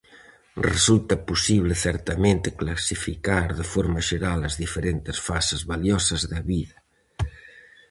[0.71, 6.77] Resulta posible certamente clasificar de forma xeral as diferentes fases valiosas da vida.